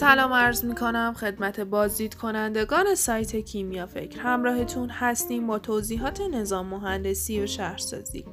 [0.00, 6.66] سلام عرض می کنم خدمت بازدید کنندگان سایت کیمیا فکر همراهتون هستیم با توضیحات نظام
[6.66, 8.24] مهندسی و شهرسازی.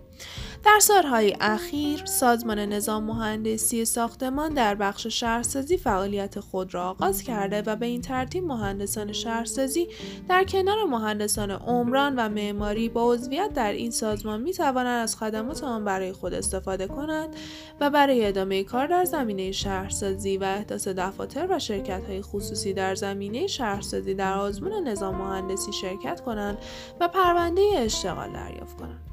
[0.66, 7.62] در سالهای اخیر سازمان نظام مهندسی ساختمان در بخش شهرسازی فعالیت خود را آغاز کرده
[7.62, 9.88] و به این ترتیب مهندسان شهرسازی
[10.30, 15.64] در کنار مهندسان عمران و معماری با عضویت در این سازمان می توانند از خدمات
[15.64, 17.36] آن برای خود استفاده کنند
[17.80, 22.96] و برای ادامه کار در زمینه شهرسازی و احداث دفاتر و شرکت های خصوصی در
[22.96, 26.58] زمینه شهرسازی در آزمون نظام مهندسی شرکت کنند
[27.00, 29.13] و پرونده اشتغال دریافت کنند.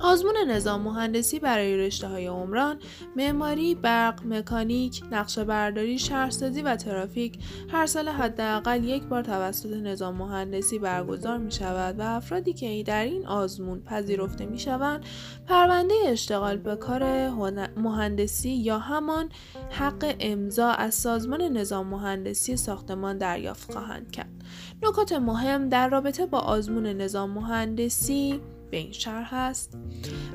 [0.00, 2.78] آزمون نظام مهندسی برای رشته های عمران،
[3.16, 7.38] معماری، برق، مکانیک، نقشه برداری، شهرسازی و ترافیک
[7.72, 13.04] هر سال حداقل یک بار توسط نظام مهندسی برگزار می شود و افرادی که در
[13.04, 15.04] این آزمون پذیرفته می شوند
[15.46, 17.30] پرونده اشتغال به کار
[17.76, 19.28] مهندسی یا همان
[19.70, 24.30] حق امضا از سازمان نظام مهندسی ساختمان دریافت خواهند کرد.
[24.82, 29.78] نکات مهم در رابطه با آزمون نظام مهندسی به این شرح است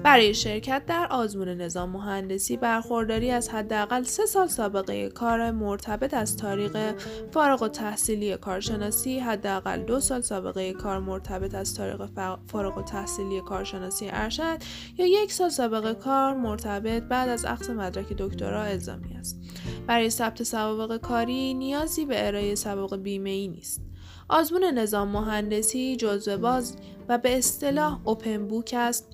[0.03, 6.37] برای شرکت در آزمون نظام مهندسی برخورداری از حداقل سه سال سابقه کار مرتبط از
[6.37, 6.95] طریق
[7.31, 12.09] فارغ و تحصیلی کارشناسی حداقل دو سال سابقه کار مرتبط از طریق
[12.47, 14.57] فارغ و تحصیلی کارشناسی ارشد
[14.97, 19.41] یا یک سال سابقه کار مرتبط بعد از اخذ مدرک دکترا الزامی است.
[19.87, 23.81] برای ثبت سوابق کاری نیازی به ارائه سوابق بیمه ای نیست.
[24.29, 26.75] آزمون نظام مهندسی جزوه باز
[27.11, 29.07] و به اصطلاح اوپن بوک است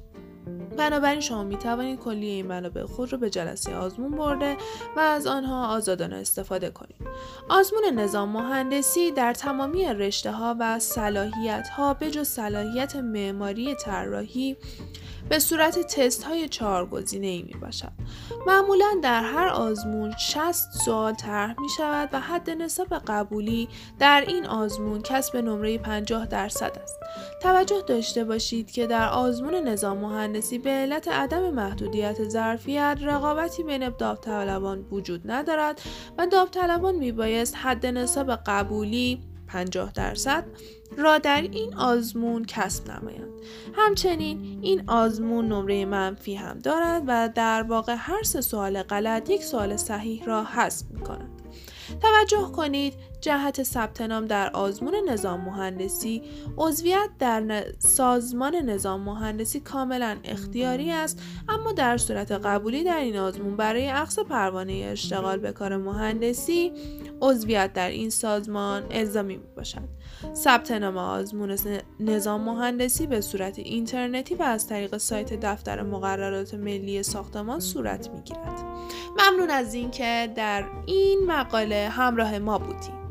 [0.77, 4.57] بنابراین شما می توانید کلیه این منابع خود را به جلسه آزمون برده
[4.95, 6.95] و از آنها آزادانه استفاده کنید.
[7.49, 14.57] آزمون نظام مهندسی در تمامی رشته ها و صلاحیت ها به جز صلاحیت معماری طراحی
[15.29, 17.91] به صورت تست های چهار گزینه ای می باشد.
[18.47, 23.69] معمولا در هر آزمون 60 سوال طرح می شود و حد نصاب قبولی
[23.99, 26.99] در این آزمون کسب نمره 50 درصد است.
[27.41, 33.89] توجه داشته باشید که در آزمون نظام مهندسی به علت عدم محدودیت ظرفیت رقابتی بین
[33.89, 35.81] داوطلبان وجود ندارد
[36.17, 40.45] و داوطلبان میبایست حد نصاب قبولی 50 درصد
[40.97, 43.29] را در این آزمون کسب نمایند.
[43.73, 49.43] همچنین این آزمون نمره منفی هم دارد و در واقع هر سه سوال غلط یک
[49.43, 51.41] سوال صحیح را حذف می کند.
[52.01, 56.21] توجه کنید جهت ثبت نام در آزمون نظام مهندسی
[56.57, 63.55] عضویت در سازمان نظام مهندسی کاملا اختیاری است اما در صورت قبولی در این آزمون
[63.55, 66.71] برای اخذ پروانه اشتغال به کار مهندسی
[67.21, 69.89] عضویت در این سازمان الزامی می باشد
[70.35, 71.57] ثبت نام آزمون
[71.99, 78.21] نظام مهندسی به صورت اینترنتی و از طریق سایت دفتر مقررات ملی ساختمان صورت می
[78.21, 78.59] گیرد
[79.19, 83.06] ممنون از اینکه در این مقاله همراه ما بودیم